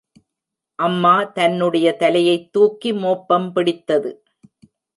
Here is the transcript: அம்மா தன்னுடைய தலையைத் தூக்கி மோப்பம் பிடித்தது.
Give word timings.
அம்மா 0.79 1.23
தன்னுடைய 1.23 1.95
தலையைத் 1.95 2.51
தூக்கி 2.51 2.93
மோப்பம் 2.93 3.51
பிடித்தது. 3.53 4.11